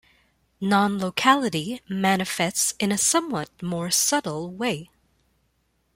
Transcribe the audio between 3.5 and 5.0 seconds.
more subtle way.